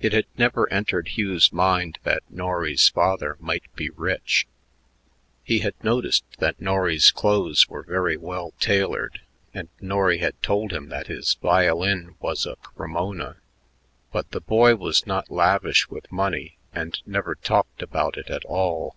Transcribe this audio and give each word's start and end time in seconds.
It 0.00 0.12
had 0.12 0.24
never 0.36 0.68
entered 0.72 1.10
Hugh's 1.16 1.52
mind 1.52 2.00
that 2.02 2.28
Norry's 2.28 2.88
father 2.88 3.36
might 3.38 3.72
be 3.76 3.88
rich. 3.90 4.48
He 5.44 5.60
had 5.60 5.74
noticed 5.80 6.24
that 6.40 6.60
Norry's 6.60 7.12
clothes 7.12 7.68
were 7.68 7.84
very 7.84 8.16
well 8.16 8.50
tailored, 8.58 9.20
and 9.54 9.68
Norry 9.80 10.18
had 10.18 10.42
told 10.42 10.72
him 10.72 10.88
that 10.88 11.06
his 11.06 11.34
violin 11.34 12.16
was 12.18 12.46
a 12.46 12.56
Cremona, 12.64 13.36
but 14.10 14.28
the 14.32 14.40
boy 14.40 14.74
was 14.74 15.06
not 15.06 15.30
lavish 15.30 15.88
with 15.88 16.10
money 16.10 16.56
and 16.72 17.00
never 17.06 17.36
talked 17.36 17.80
about 17.80 18.18
it 18.18 18.30
at 18.30 18.44
all. 18.46 18.96